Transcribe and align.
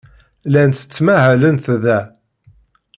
Llant 0.47 0.77
ttmahalent 0.91 1.65
da. 1.83 1.99